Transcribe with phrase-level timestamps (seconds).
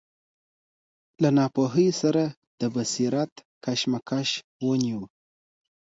[1.21, 2.23] له ناپوهۍ سره
[2.59, 3.31] د بصیرت
[3.65, 4.29] کشمکش
[4.65, 5.01] وینو.